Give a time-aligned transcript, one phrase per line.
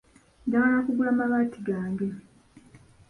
[0.45, 2.07] Njagala kugula mabaati gange.